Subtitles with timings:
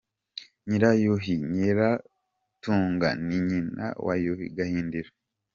[0.67, 5.11] Nyirayuhi Nyiratunga ni nyina wa Yuhi Gahindiro.